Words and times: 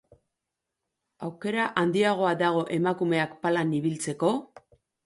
Aukera 1.27 1.67
handiagoa 1.83 2.33
dago 2.41 2.65
emakumeak 2.81 3.39
palan 3.47 3.79
ibiltzeko? 3.83 4.35